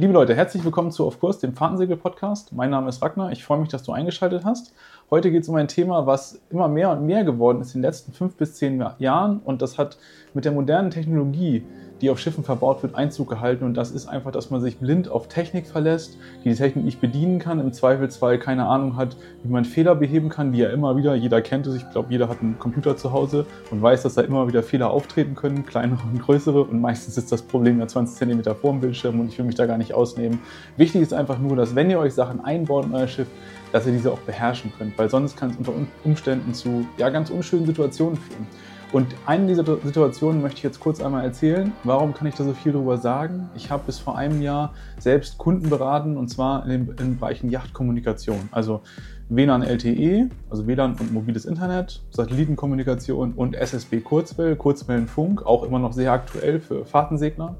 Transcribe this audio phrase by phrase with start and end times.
[0.00, 2.54] Liebe Leute, herzlich willkommen zu Auf Kurs, dem Fahrtensegel-Podcast.
[2.54, 3.32] Mein Name ist Ragnar.
[3.32, 4.72] Ich freue mich, dass du eingeschaltet hast.
[5.10, 7.88] Heute geht es um ein Thema, was immer mehr und mehr geworden ist in den
[7.90, 9.40] letzten fünf bis zehn Jahren.
[9.44, 9.98] Und das hat
[10.32, 11.66] mit der modernen Technologie
[12.00, 13.64] die auf Schiffen verbaut wird, Einzug gehalten.
[13.64, 17.00] Und das ist einfach, dass man sich blind auf Technik verlässt, die die Technik nicht
[17.00, 20.96] bedienen kann, im Zweifelsfall keine Ahnung hat, wie man Fehler beheben kann, die ja immer
[20.96, 24.14] wieder, jeder kennt es, ich glaube, jeder hat einen Computer zu Hause und weiß, dass
[24.14, 26.62] da immer wieder Fehler auftreten können, kleinere und größere.
[26.62, 29.54] Und meistens ist das Problem ja 20 cm vor dem Bildschirm und ich will mich
[29.54, 30.40] da gar nicht ausnehmen.
[30.76, 33.28] Wichtig ist einfach nur, dass wenn ihr euch Sachen einbaut in euer Schiff,
[33.72, 35.72] dass ihr diese auch beherrschen könnt, weil sonst kann es unter
[36.04, 38.46] Umständen zu ja, ganz unschönen Situationen führen.
[38.92, 41.72] Und eine dieser Situationen möchte ich jetzt kurz einmal erzählen.
[41.84, 43.48] Warum kann ich da so viel drüber sagen?
[43.54, 47.18] Ich habe bis vor einem Jahr selbst Kunden beraten und zwar in den, in den
[47.18, 48.48] Bereichen Yachtkommunikation.
[48.50, 48.80] Also
[49.28, 55.92] WLAN LTE, also WLAN und mobiles Internet, Satellitenkommunikation und SSB Kurzwelle, Kurzwellenfunk, auch immer noch
[55.92, 57.54] sehr aktuell für Fahrtensegler.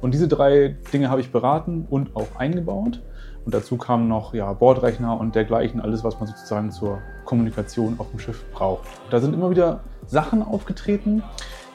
[0.00, 3.02] Und diese drei Dinge habe ich beraten und auch eingebaut.
[3.44, 8.10] Und dazu kamen noch ja, Bordrechner und dergleichen, alles, was man sozusagen zur Kommunikation auf
[8.10, 8.86] dem Schiff braucht.
[9.10, 11.22] Da sind immer wieder Sachen aufgetreten,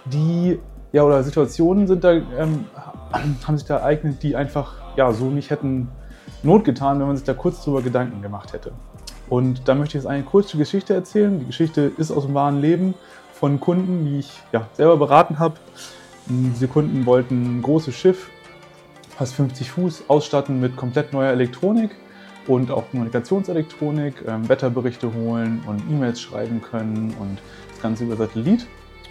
[0.05, 0.59] die,
[0.91, 2.65] ja, oder Situationen sind da, ähm,
[3.11, 5.89] haben sich da ereignet, die einfach ja, so nicht hätten
[6.41, 8.73] Not getan, wenn man sich da kurz drüber Gedanken gemacht hätte.
[9.29, 11.39] Und da möchte ich jetzt eine kurze Geschichte erzählen.
[11.39, 12.95] Die Geschichte ist aus dem wahren Leben
[13.31, 15.55] von Kunden, die ich ja, selber beraten habe.
[16.27, 18.29] Diese Kunden wollten ein großes Schiff
[19.17, 21.91] fast 50 Fuß, ausstatten mit komplett neuer Elektronik
[22.47, 27.39] und auch Kommunikationselektronik, ähm, Wetterberichte holen und E-Mails schreiben können und
[27.83, 28.65] Ganze über Satellit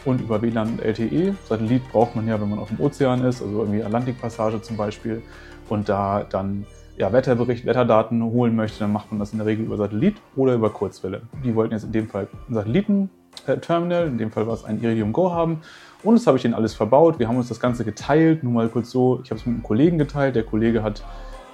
[0.05, 1.35] und über WLAN und LTE.
[1.49, 5.23] Satellit braucht man ja, wenn man auf dem Ozean ist, also irgendwie Atlantikpassage zum Beispiel
[5.69, 9.65] und da dann ja, Wetterbericht, Wetterdaten holen möchte, dann macht man das in der Regel
[9.67, 11.23] über Satellit oder über Kurzwelle.
[11.45, 15.13] Die wollten jetzt in dem Fall ein Satellitenterminal, in dem Fall war es ein Iridium
[15.13, 15.61] Go haben
[16.03, 17.19] und das habe ich denen alles verbaut.
[17.19, 19.63] Wir haben uns das Ganze geteilt, nur mal kurz so, ich habe es mit einem
[19.63, 20.35] Kollegen geteilt.
[20.35, 21.03] Der Kollege hat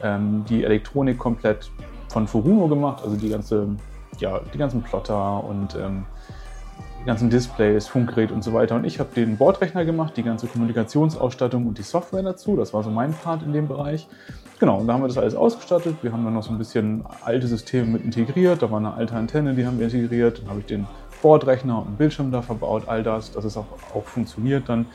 [0.03, 1.71] ähm, die Elektronik komplett
[2.09, 3.69] von Furuno gemacht, also die ganze,
[4.19, 6.05] ja, die ganzen Plotter und ähm,
[7.01, 8.75] die ganzen Displays, Funkgerät und so weiter.
[8.77, 12.57] Und ich habe den Bordrechner gemacht, die ganze Kommunikationsausstattung und die Software dazu.
[12.57, 14.09] Das war so mein Part in dem Bereich.
[14.59, 15.97] Genau, und da haben wir das alles ausgestattet.
[16.03, 18.63] Wir haben dann noch so ein bisschen alte Systeme mit integriert.
[18.63, 20.41] Da war eine alte Antenne, die haben wir integriert.
[20.41, 20.87] Dann habe ich den
[21.23, 24.87] Bordrechner und einen Bildschirm da verbaut, all das, dass es auch, auch funktioniert dann,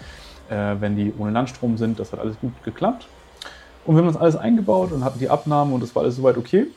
[0.50, 2.00] äh, wenn die ohne Landstrom sind.
[2.00, 3.08] Das hat alles gut geklappt.
[3.86, 6.38] Und wir haben das alles eingebaut und hatten die Abnahmen und das war alles soweit
[6.38, 6.68] okay.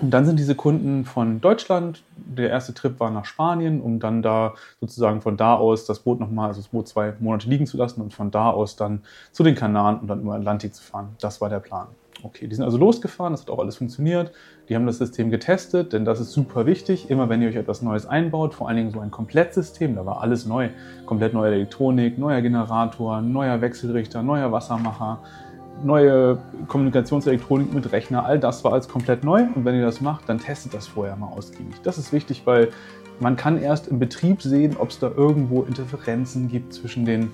[0.00, 4.20] Und dann sind diese Kunden von Deutschland, der erste Trip war nach Spanien, um dann
[4.20, 7.78] da sozusagen von da aus das Boot nochmal, also das Boot zwei Monate liegen zu
[7.78, 9.00] lassen und von da aus dann
[9.32, 11.08] zu den Kanaren und dann über Atlantik zu fahren.
[11.20, 11.86] Das war der Plan.
[12.22, 14.32] Okay, die sind also losgefahren, das hat auch alles funktioniert.
[14.68, 17.10] Die haben das System getestet, denn das ist super wichtig.
[17.10, 20.22] Immer wenn ihr euch etwas Neues einbaut, vor allen Dingen so ein Komplettsystem, da war
[20.22, 20.70] alles neu.
[21.04, 25.20] Komplett neue Elektronik, neuer Generator, neuer Wechselrichter, neuer Wassermacher,
[25.84, 26.38] neue
[26.68, 29.44] Kommunikationselektronik mit Rechner, all das war alles komplett neu.
[29.54, 31.76] Und wenn ihr das macht, dann testet das vorher mal ausgiebig.
[31.82, 32.70] Das ist wichtig, weil
[33.20, 37.30] man kann erst im Betrieb sehen, ob es da irgendwo Interferenzen gibt zwischen den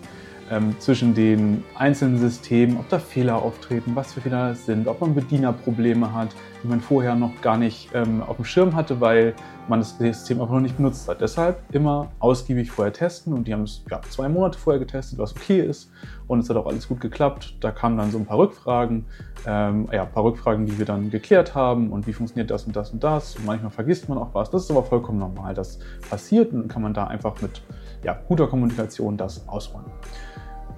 [0.53, 5.01] ähm, zwischen den einzelnen Systemen, ob da Fehler auftreten, was für Fehler das sind, ob
[5.01, 6.29] man Bedienerprobleme hat,
[6.63, 9.35] die man vorher noch gar nicht ähm, auf dem Schirm hatte, weil
[9.69, 11.21] man das System einfach noch nicht benutzt hat.
[11.21, 15.35] Deshalb immer ausgiebig vorher testen und die haben es ja, zwei Monate vorher getestet, was
[15.35, 15.91] okay ist
[16.27, 17.57] und es hat auch alles gut geklappt.
[17.61, 19.07] Da kamen dann so ein paar Rückfragen,
[19.47, 22.77] ähm, ja, ein paar Rückfragen, die wir dann geklärt haben und wie funktioniert das und
[22.77, 23.37] das und das.
[23.37, 24.51] Und manchmal vergisst man auch was.
[24.51, 25.55] Das ist aber vollkommen normal.
[25.55, 25.79] Das
[26.11, 27.63] passiert und kann man da einfach mit
[28.05, 29.91] ja, guter Kommunikation das ausräumen.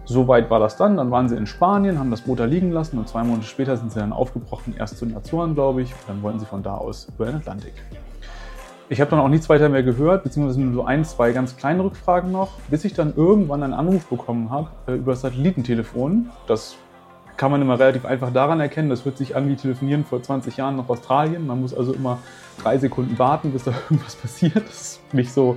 [0.06, 0.97] Soweit war das dann.
[0.97, 3.76] Dann waren sie in Spanien, haben das Boot da liegen lassen und zwei Monate später
[3.76, 5.94] sind sie dann aufgebrochen, erst zu den Azoren, glaube ich.
[6.06, 7.72] Dann wollten sie von da aus über den Atlantik.
[8.91, 11.82] Ich habe dann auch nichts weiter mehr gehört, beziehungsweise nur so ein, zwei ganz kleine
[11.82, 16.28] Rückfragen noch, bis ich dann irgendwann einen Anruf bekommen habe äh, über das Satellitentelefon.
[16.47, 16.76] Das
[17.38, 20.56] kann man immer relativ einfach daran erkennen, das hört sich an wie telefonieren vor 20
[20.59, 21.47] Jahren nach Australien.
[21.47, 22.19] Man muss also immer
[22.62, 24.56] drei Sekunden warten, bis da irgendwas passiert.
[24.69, 25.56] Das ist nicht so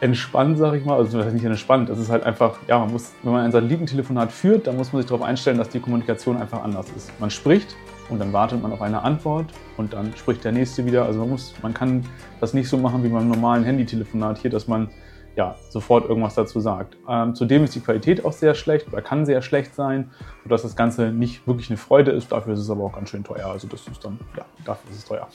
[0.00, 0.96] entspannt, sag ich mal.
[0.96, 3.52] Also das ist nicht entspannt, das ist halt einfach, ja, man muss, wenn man ein
[3.52, 7.18] Satellitentelefonat führt, dann muss man sich darauf einstellen, dass die Kommunikation einfach anders ist.
[7.20, 7.76] Man spricht
[8.08, 11.04] und dann wartet man auf eine Antwort und dann spricht der nächste wieder.
[11.04, 12.04] Also man muss, man kann
[12.40, 14.88] das nicht so machen wie beim normalen Handytelefonat hier, dass man
[15.36, 16.96] ja, sofort irgendwas dazu sagt.
[17.06, 20.10] Ähm, zudem ist die Qualität auch sehr schlecht oder kann sehr schlecht sein,
[20.44, 22.32] sodass das Ganze nicht wirklich eine Freude ist.
[22.32, 23.46] Dafür ist es aber auch ganz schön teuer.
[23.46, 25.28] Also das ist dann, ja, dafür ist es teuer.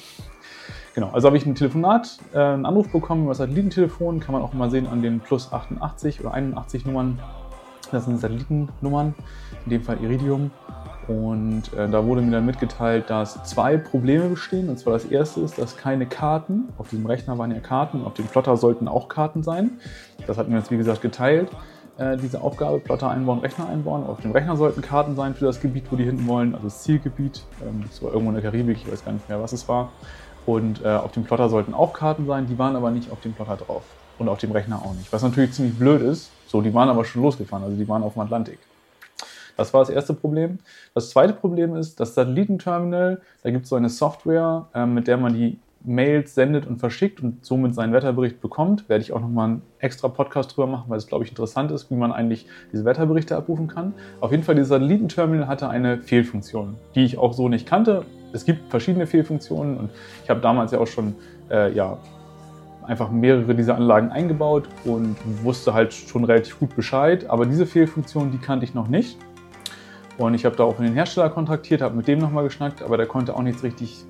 [0.93, 4.53] Genau, also habe ich ein Telefonat, äh, einen Anruf bekommen über Satellitentelefon, kann man auch
[4.53, 7.19] mal sehen an den plus 88 oder 81 Nummern.
[7.91, 9.15] Das sind Satellitennummern,
[9.65, 10.51] in dem Fall Iridium.
[11.07, 14.69] Und äh, da wurde mir dann mitgeteilt, dass zwei Probleme bestehen.
[14.69, 18.13] Und zwar das erste ist, dass keine Karten, auf diesem Rechner waren ja Karten, auf
[18.13, 19.71] dem Plotter sollten auch Karten sein.
[20.27, 21.49] Das hatten wir jetzt wie gesagt geteilt.
[21.97, 24.05] äh, diese Aufgabe, Plotter einbauen, Rechner einbauen.
[24.05, 26.83] Auf dem Rechner sollten Karten sein für das Gebiet, wo die hinten wollen, also das
[26.83, 27.43] Zielgebiet.
[27.61, 29.91] Ähm, das war irgendwo in der Karibik, ich weiß gar nicht mehr, was es war.
[30.45, 33.33] Und äh, auf dem Plotter sollten auch Karten sein, die waren aber nicht auf dem
[33.33, 33.83] Plotter drauf.
[34.17, 35.11] Und auf dem Rechner auch nicht.
[35.11, 36.29] Was natürlich ziemlich blöd ist.
[36.47, 38.59] So, die waren aber schon losgefahren, also die waren auf dem Atlantik.
[39.57, 40.59] Das war das erste Problem.
[40.93, 45.17] Das zweite Problem ist, das Satellitenterminal, da gibt es so eine Software, äh, mit der
[45.17, 48.87] man die Mails sendet und verschickt und somit seinen Wetterbericht bekommt.
[48.89, 51.89] Werde ich auch nochmal einen extra Podcast drüber machen, weil es, glaube ich, interessant ist,
[51.89, 53.93] wie man eigentlich diese Wetterberichte abrufen kann.
[54.19, 58.05] Auf jeden Fall, dieses Satellitenterminal hatte eine Fehlfunktion, die ich auch so nicht kannte.
[58.33, 59.89] Es gibt verschiedene Fehlfunktionen und
[60.23, 61.15] ich habe damals ja auch schon
[61.49, 61.97] äh, ja,
[62.85, 67.29] einfach mehrere dieser Anlagen eingebaut und wusste halt schon relativ gut Bescheid.
[67.29, 69.17] Aber diese Fehlfunktion, die kannte ich noch nicht.
[70.17, 73.05] Und ich habe da auch den Hersteller kontaktiert, habe mit dem nochmal geschnackt, aber der
[73.05, 74.05] konnte auch nichts richtig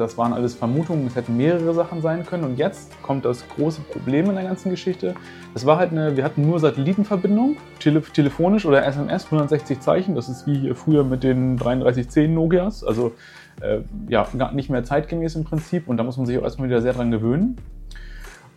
[0.00, 2.44] das waren alles Vermutungen, es hätten mehrere Sachen sein können.
[2.44, 5.14] Und jetzt kommt das große Problem in der ganzen Geschichte.
[5.54, 10.14] Es war halt eine, wir hatten nur Satellitenverbindung, tele telefonisch oder SMS, 160 Zeichen.
[10.14, 12.82] Das ist wie hier früher mit den 3310 Nokias.
[12.82, 13.12] Also
[13.60, 15.86] äh, ja, nicht mehr zeitgemäß im Prinzip.
[15.86, 17.56] Und da muss man sich auch erstmal wieder sehr dran gewöhnen.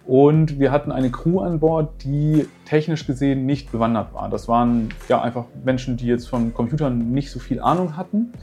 [0.05, 4.29] Und wir hatten eine Crew an Bord, die technisch gesehen nicht bewandert war.
[4.29, 8.33] Das waren ja einfach Menschen, die jetzt von Computern nicht so viel Ahnung hatten.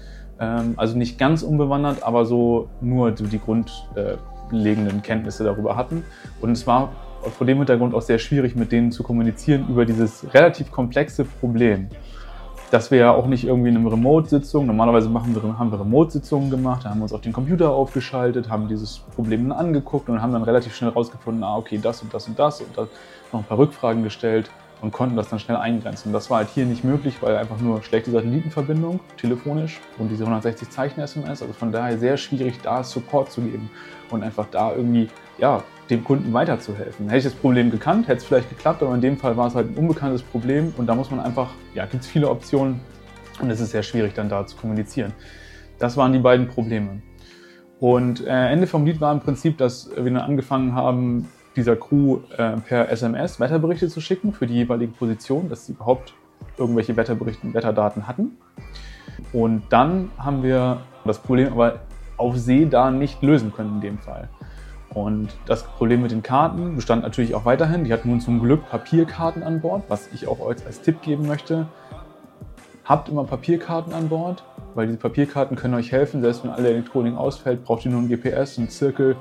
[0.40, 6.02] Ähm, also nicht ganz unbewandert, aber so nur die grundlegenden Kenntnisse darüber hatten.
[6.40, 6.90] Und es war
[7.36, 11.88] vor dem Hintergrund auch sehr schwierig, mit denen zu kommunizieren über dieses relativ komplexe Problem.
[12.70, 16.50] Dass wir ja auch nicht irgendwie in einer Remote-Sitzung, normalerweise machen wir, haben wir Remote-Sitzungen
[16.50, 20.22] gemacht, da haben wir uns auf den Computer aufgeschaltet, haben dieses Problem dann angeguckt und
[20.22, 22.86] haben dann relativ schnell rausgefunden, ah, okay, das und das und das und da
[23.32, 26.12] noch ein paar Rückfragen gestellt und konnten das dann schnell eingrenzen.
[26.12, 30.70] Das war halt hier nicht möglich, weil einfach nur schlechte Satellitenverbindung, telefonisch und diese 160
[30.70, 31.42] Zeichen SMS.
[31.42, 33.70] Also von daher sehr schwierig, da Support zu geben
[34.10, 37.06] und einfach da irgendwie, ja, dem Kunden weiterzuhelfen.
[37.06, 39.54] Hätte ich das Problem gekannt, hätte es vielleicht geklappt, aber in dem Fall war es
[39.54, 42.80] halt ein unbekanntes Problem und da muss man einfach, ja, gibt es viele Optionen
[43.40, 45.12] und es ist sehr schwierig dann da zu kommunizieren.
[45.78, 47.02] Das waren die beiden Probleme.
[47.80, 52.20] Und äh, Ende vom Lied war im Prinzip, dass wir dann angefangen haben, dieser Crew
[52.36, 56.14] äh, per SMS Wetterberichte zu schicken für die jeweilige Position, dass sie überhaupt
[56.56, 58.38] irgendwelche Wetterberichte, Wetterdaten hatten.
[59.32, 61.80] Und dann haben wir das Problem aber
[62.16, 64.28] auf See da nicht lösen können in dem Fall.
[64.92, 67.84] Und das Problem mit den Karten bestand natürlich auch weiterhin.
[67.84, 71.26] Die hatten nun zum Glück Papierkarten an Bord, was ich auch euch als Tipp geben
[71.26, 71.68] möchte.
[72.84, 74.42] Habt immer Papierkarten an Bord,
[74.74, 76.22] weil diese Papierkarten können euch helfen.
[76.22, 79.16] Selbst wenn alle Elektronik ausfällt, braucht ihr nur ein GPS, einen Zirkel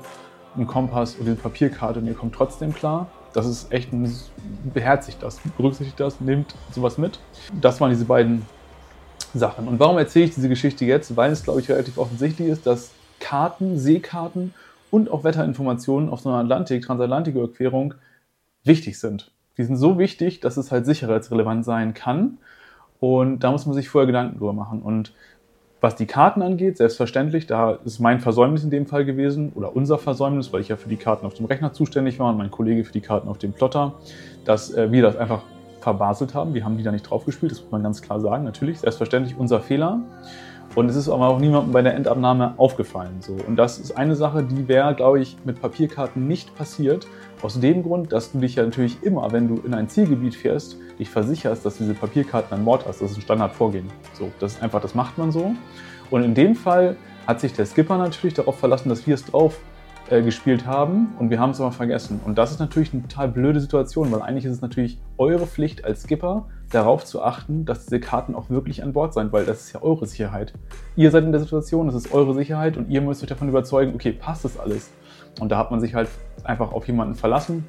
[0.56, 3.08] einen Kompass oder eine Papierkarte und ihr kommt trotzdem klar.
[3.32, 4.12] Das ist echt ein,
[4.74, 7.20] beherzigt das, berücksichtigt das, nehmt sowas mit.
[7.60, 8.44] Das waren diese beiden
[9.34, 9.68] Sachen.
[9.68, 11.16] Und warum erzähle ich diese Geschichte jetzt?
[11.16, 14.52] Weil es, glaube ich, relativ offensichtlich ist, dass Karten, Seekarten
[14.90, 17.94] und auch Wetterinformationen auf so einer Atlantik, Transatlantik-Überquerung
[18.64, 19.30] wichtig sind.
[19.56, 22.38] Die sind so wichtig, dass es halt sicherheitsrelevant sein kann.
[22.98, 24.82] Und da muss man sich vorher Gedanken drüber machen.
[24.82, 25.12] Und
[25.80, 29.98] was die Karten angeht, selbstverständlich, da ist mein Versäumnis in dem Fall gewesen oder unser
[29.98, 32.84] Versäumnis, weil ich ja für die Karten auf dem Rechner zuständig war und mein Kollege
[32.84, 33.94] für die Karten auf dem Plotter,
[34.44, 35.42] dass äh, wir das einfach
[35.80, 36.52] verbaselt haben.
[36.52, 38.44] Wir haben die da nicht draufgespielt, das muss man ganz klar sagen.
[38.44, 40.00] Natürlich, selbstverständlich unser Fehler.
[40.76, 43.16] Und es ist aber auch niemandem bei der Endabnahme aufgefallen.
[43.20, 43.36] So.
[43.46, 47.08] Und das ist eine Sache, die wäre, glaube ich, mit Papierkarten nicht passiert.
[47.42, 50.76] Aus dem Grund, dass du dich ja natürlich immer, wenn du in ein Zielgebiet fährst,
[50.98, 53.02] dich versicherst, dass diese Papierkarten an Bord hast.
[53.02, 53.88] Das ist ein Standardvorgehen.
[54.12, 55.54] So, das ist einfach, das macht man so.
[56.10, 56.96] Und in dem Fall
[57.26, 59.58] hat sich der Skipper natürlich darauf verlassen, dass wir es drauf
[60.08, 62.20] äh, gespielt haben und wir haben es aber vergessen.
[62.24, 65.84] Und das ist natürlich eine total blöde Situation, weil eigentlich ist es natürlich eure Pflicht
[65.84, 69.60] als Skipper, darauf zu achten, dass diese Karten auch wirklich an Bord sind, weil das
[69.60, 70.52] ist ja eure Sicherheit.
[70.96, 73.94] Ihr seid in der Situation, das ist eure Sicherheit und ihr müsst euch davon überzeugen,
[73.94, 74.90] okay, passt das alles?
[75.40, 76.08] Und da hat man sich halt
[76.44, 77.64] einfach auf jemanden verlassen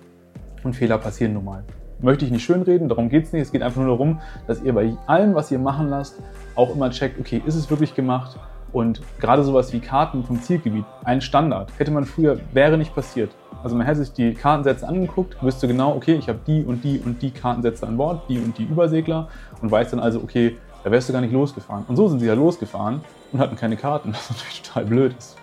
[0.64, 1.64] und Fehler passieren nun mal.
[2.00, 3.44] Möchte ich nicht schönreden, darum geht es nicht.
[3.44, 6.20] Es geht einfach nur darum, dass ihr bei allem, was ihr machen lasst,
[6.56, 8.40] auch immer checkt, okay, ist es wirklich gemacht?
[8.74, 13.32] Und gerade sowas wie Karten vom Zielgebiet, ein Standard, hätte man früher, wäre nicht passiert.
[13.64, 17.00] Also man hätte sich die Kartensätze angeguckt, wüsste genau, okay, ich habe die und die
[17.00, 19.28] und die Kartensätze an Bord, die und die Übersegler
[19.62, 21.86] und weiß dann also, okay, da wärst du gar nicht losgefahren.
[21.88, 23.02] Und so sind sie ja losgefahren
[23.32, 25.38] und hatten keine Karten, was natürlich total blöd ist.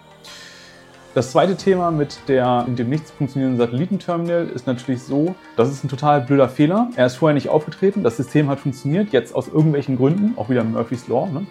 [1.14, 5.82] Das zweite Thema mit, der, mit dem nicht funktionierenden Satellitenterminal ist natürlich so, das ist
[5.82, 6.90] ein total blöder Fehler.
[6.96, 10.62] Er ist vorher nicht aufgetreten, das System hat funktioniert, jetzt aus irgendwelchen Gründen, auch wieder
[10.64, 11.46] Murphy's Law, ne?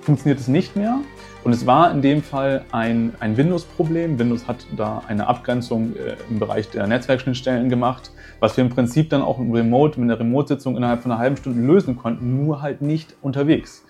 [0.00, 1.00] Funktioniert es nicht mehr.
[1.42, 4.18] Und es war in dem Fall ein, ein Windows-Problem.
[4.18, 9.08] Windows hat da eine Abgrenzung äh, im Bereich der Netzwerkschnittstellen gemacht, was wir im Prinzip
[9.10, 12.60] dann auch im Remote, mit einer Remote-Sitzung innerhalb von einer halben Stunde lösen konnten, nur
[12.60, 13.84] halt nicht unterwegs.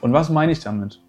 [0.00, 1.00] Und was meine ich damit?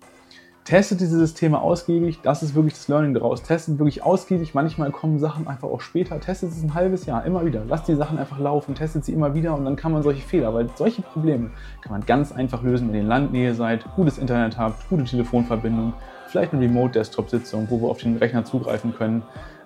[0.64, 3.42] Testet diese Systeme ausgiebig, das ist wirklich das Learning daraus.
[3.42, 6.20] Testet wirklich ausgiebig, manchmal kommen Sachen einfach auch später.
[6.20, 7.64] Testet es ein halbes Jahr, immer wieder.
[7.68, 10.54] Lasst die Sachen einfach laufen, testet sie immer wieder und dann kann man solche Fehler,
[10.54, 11.50] weil solche Probleme
[11.82, 15.94] kann man ganz einfach lösen, wenn ihr in Landnähe seid, gutes Internet habt, gute Telefonverbindung,
[16.28, 19.24] vielleicht eine Remote-Desktop-Sitzung, wo wir auf den Rechner zugreifen können.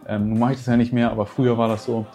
[0.07, 2.05] Ähm, nun mache ich das ja nicht mehr, aber früher war das so.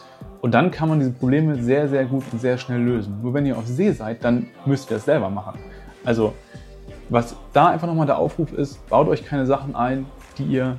[0.40, 3.20] Und dann kann man diese Probleme sehr, sehr gut und sehr schnell lösen.
[3.20, 5.58] Nur wenn ihr auf See seid, dann müsst ihr es selber machen.
[6.04, 6.32] Also
[7.10, 10.06] was da einfach nochmal der Aufruf ist, baut euch keine Sachen ein,
[10.38, 10.76] die ihr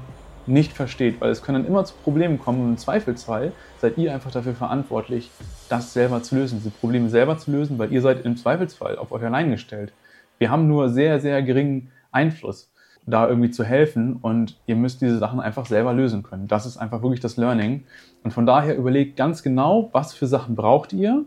[0.48, 4.14] nicht versteht, weil es können dann immer zu Problemen kommen und im Zweifelsfall seid ihr
[4.14, 5.30] einfach dafür verantwortlich,
[5.70, 9.12] das selber zu lösen, diese Probleme selber zu lösen, weil ihr seid im Zweifelsfall auf
[9.12, 9.94] euch allein gestellt.
[10.40, 12.72] Wir haben nur sehr, sehr geringen Einfluss,
[13.06, 16.48] da irgendwie zu helfen und ihr müsst diese Sachen einfach selber lösen können.
[16.48, 17.84] Das ist einfach wirklich das Learning.
[18.24, 21.26] Und von daher überlegt ganz genau, was für Sachen braucht ihr,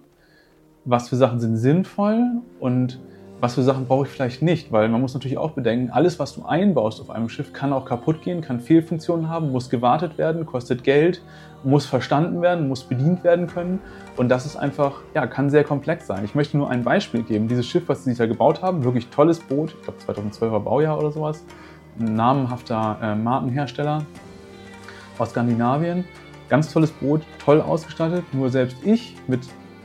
[0.84, 3.00] was für Sachen sind sinnvoll und
[3.40, 6.34] was für Sachen brauche ich vielleicht nicht, weil man muss natürlich auch bedenken, alles, was
[6.34, 10.46] du einbaust auf einem Schiff, kann auch kaputt gehen, kann Fehlfunktionen haben, muss gewartet werden,
[10.46, 11.20] kostet Geld,
[11.62, 13.80] muss verstanden werden, muss bedient werden können.
[14.16, 16.24] Und das ist einfach, ja, kann sehr komplex sein.
[16.24, 17.48] Ich möchte nur ein Beispiel geben.
[17.48, 21.10] Dieses Schiff, was sie da gebaut haben, wirklich tolles Boot, ich glaube 2012er Baujahr oder
[21.10, 21.44] sowas,
[21.98, 24.04] ein namenhafter äh, Markenhersteller
[25.18, 26.04] aus Skandinavien,
[26.48, 29.40] ganz tolles Boot, toll ausgestattet, nur selbst ich mit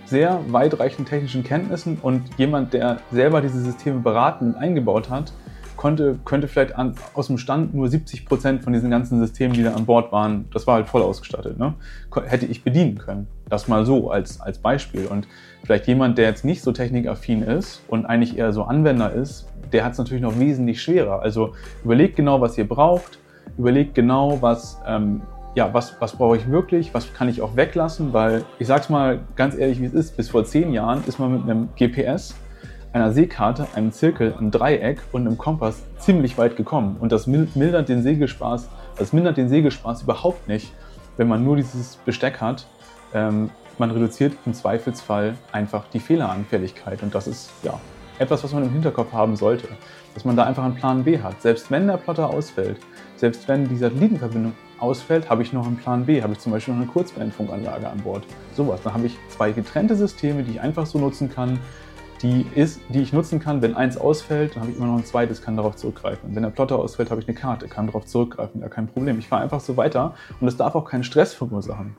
[0.09, 5.31] sehr weitreichenden technischen Kenntnissen und jemand, der selber diese Systeme beraten und eingebaut hat,
[5.79, 9.63] konnte, könnte vielleicht an, aus dem Stand nur 70 Prozent von diesen ganzen Systemen, die
[9.63, 11.73] da an Bord waren, das war halt voll ausgestattet, ne?
[12.25, 13.27] hätte ich bedienen können.
[13.47, 15.05] Das mal so als, als Beispiel.
[15.05, 15.25] Und
[15.63, 19.85] vielleicht jemand, der jetzt nicht so technikaffin ist und eigentlich eher so Anwender ist, der
[19.85, 21.21] hat es natürlich noch wesentlich schwerer.
[21.21, 21.53] Also
[21.85, 23.17] überlegt genau, was ihr braucht,
[23.57, 25.21] überlegt genau, was ähm,
[25.55, 28.89] ja, was, was brauche ich wirklich, was kann ich auch weglassen, weil ich sage es
[28.89, 32.35] mal ganz ehrlich, wie es ist, bis vor zehn Jahren ist man mit einem GPS,
[32.93, 36.97] einer Seekarte, einem Zirkel, einem Dreieck und einem Kompass ziemlich weit gekommen.
[36.99, 40.73] Und das mildert den Segelspaß, das mindert den Segelspaß überhaupt nicht,
[41.17, 42.65] wenn man nur dieses Besteck hat.
[43.13, 47.01] Ähm, man reduziert im Zweifelsfall einfach die Fehleranfälligkeit.
[47.01, 47.79] Und das ist ja
[48.17, 49.67] etwas, was man im Hinterkopf haben sollte,
[50.13, 51.41] dass man da einfach einen Plan B hat.
[51.41, 52.77] Selbst wenn der Plotter ausfällt,
[53.19, 56.73] selbst wenn die Satellitenverbindung ausfällt, habe ich noch einen Plan B, habe ich zum Beispiel
[56.73, 58.23] noch eine Kurzwellenfunkanlage an Bord.
[58.55, 58.79] Sowas.
[58.83, 61.59] Dann habe ich zwei getrennte Systeme, die ich einfach so nutzen kann,
[62.21, 63.61] die, ist, die ich nutzen kann.
[63.61, 66.33] Wenn eins ausfällt, dann habe ich immer noch ein zweites, kann darauf zurückgreifen.
[66.33, 69.19] wenn der Plotter ausfällt, habe ich eine Karte, kann darauf zurückgreifen, gar kein Problem.
[69.19, 71.95] Ich fahre einfach so weiter und es darf auch keinen Stress verursachen.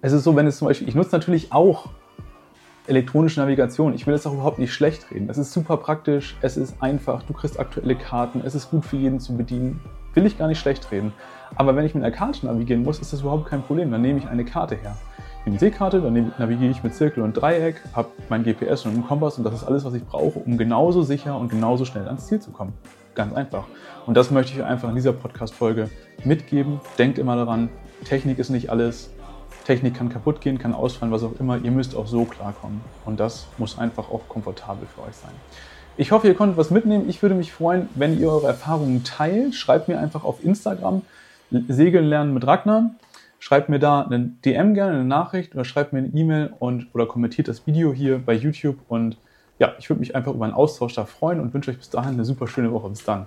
[0.00, 1.88] Es ist so, wenn es zum Beispiel, ich nutze natürlich auch
[2.86, 3.94] elektronische Navigation.
[3.94, 5.28] Ich will das auch überhaupt nicht schlecht reden.
[5.30, 8.96] Es ist super praktisch, es ist einfach, du kriegst aktuelle Karten, es ist gut für
[8.96, 9.80] jeden zu bedienen.
[10.14, 11.12] Will ich gar nicht schlecht reden.
[11.56, 13.90] Aber wenn ich mit einer Karte navigieren muss, ist das überhaupt kein Problem.
[13.90, 14.96] Dann nehme ich eine Karte her.
[15.40, 18.92] Ich nehme die Seekarte, dann navigiere ich mit Zirkel und Dreieck, habe mein GPS und
[18.92, 22.06] einen Kompass und das ist alles, was ich brauche, um genauso sicher und genauso schnell
[22.06, 22.72] ans Ziel zu kommen.
[23.14, 23.66] Ganz einfach.
[24.06, 25.90] Und das möchte ich einfach in dieser Podcast-Folge
[26.24, 26.80] mitgeben.
[26.98, 27.68] Denkt immer daran,
[28.04, 29.10] Technik ist nicht alles.
[29.64, 31.58] Technik kann kaputt gehen, kann ausfallen, was auch immer.
[31.58, 32.80] Ihr müsst auch so klarkommen.
[33.04, 35.32] Und das muss einfach auch komfortabel für euch sein.
[35.96, 37.08] Ich hoffe, ihr konntet was mitnehmen.
[37.08, 39.54] Ich würde mich freuen, wenn ihr eure Erfahrungen teilt.
[39.54, 41.02] Schreibt mir einfach auf Instagram
[41.50, 42.90] Segeln lernen mit Ragnar.
[43.38, 47.06] Schreibt mir da eine DM gerne, eine Nachricht oder schreibt mir eine E-Mail und oder
[47.06, 48.78] kommentiert das Video hier bei YouTube.
[48.88, 49.18] Und
[49.58, 52.14] ja, ich würde mich einfach über einen Austausch da freuen und wünsche euch bis dahin
[52.14, 52.88] eine super schöne Woche.
[52.88, 53.26] Bis dann.